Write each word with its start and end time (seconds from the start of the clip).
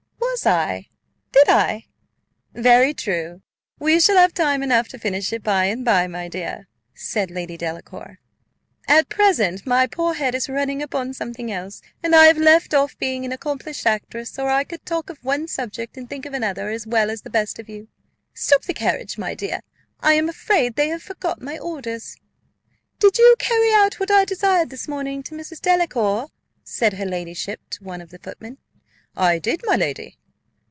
"Was 0.41 0.45
I? 0.45 0.87
did 1.33 1.49
I? 1.49 1.87
Very 2.53 2.93
true, 2.93 3.41
we 3.79 3.99
shall 3.99 4.15
have 4.15 4.33
time 4.33 4.63
enough 4.63 4.87
to 4.87 4.97
finish 4.97 5.33
it 5.33 5.43
by 5.43 5.65
and 5.65 5.83
by, 5.83 6.07
my 6.07 6.29
dear," 6.29 6.69
said 6.95 7.29
Lady 7.29 7.57
Delacour; 7.57 8.19
"at 8.87 9.09
present 9.09 9.65
my 9.67 9.87
poor 9.87 10.13
head 10.13 10.33
is 10.33 10.47
running 10.47 10.81
upon 10.81 11.13
something 11.13 11.51
else, 11.51 11.81
and 12.01 12.15
I 12.15 12.27
have 12.27 12.37
left 12.37 12.73
off 12.73 12.97
being 12.97 13.25
an 13.25 13.33
accomplished 13.33 13.85
actress, 13.85 14.39
or 14.39 14.49
I 14.49 14.63
could 14.63 14.85
talk 14.85 15.09
of 15.09 15.17
one 15.21 15.49
subject 15.49 15.97
and 15.97 16.09
think 16.09 16.25
of 16.25 16.33
another 16.33 16.69
as 16.69 16.87
well 16.87 17.11
as 17.11 17.23
the 17.23 17.29
best 17.29 17.59
of 17.59 17.67
you. 17.67 17.89
Stop 18.33 18.63
the 18.63 18.73
carriage, 18.73 19.17
my 19.17 19.35
dear; 19.35 19.59
I 19.99 20.13
am 20.13 20.29
afraid 20.29 20.75
they 20.75 20.87
have 20.87 21.03
forgot 21.03 21.41
my 21.41 21.59
orders." 21.59 22.15
"Did 22.99 23.17
you 23.17 23.35
carry 23.37 23.69
what 23.97 24.09
I 24.09 24.23
desired 24.23 24.69
this 24.69 24.87
morning 24.87 25.23
to 25.23 25.35
Mrs. 25.35 25.59
Delacour?" 25.61 26.27
said 26.63 26.93
her 26.93 27.05
ladyship 27.05 27.59
to 27.71 27.83
one 27.83 27.99
of 27.99 28.11
the 28.11 28.19
footmen. 28.19 28.59
"I 29.15 29.37
did, 29.37 29.61
my 29.65 29.75
lady." 29.75 30.17